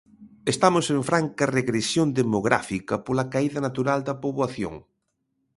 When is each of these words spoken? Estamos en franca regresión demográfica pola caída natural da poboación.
Estamos 0.53 0.85
en 0.93 0.99
franca 1.09 1.45
regresión 1.59 2.07
demográfica 2.19 2.95
pola 3.05 3.25
caída 3.33 3.59
natural 3.67 3.99
da 4.07 4.19
poboación. 4.23 4.75